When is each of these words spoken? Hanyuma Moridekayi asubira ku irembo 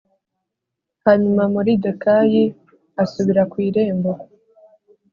Hanyuma 1.05 1.41
Moridekayi 1.53 2.43
asubira 3.03 3.43
ku 3.51 3.55
irembo 3.67 4.11